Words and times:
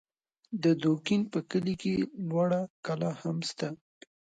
د 0.63 0.65
دوکین 0.83 1.21
په 1.33 1.39
کلي 1.51 1.75
کې 1.81 1.93
لوړه 2.29 2.61
کلا 2.85 3.11
هم 3.21 3.37
سته 3.49 3.67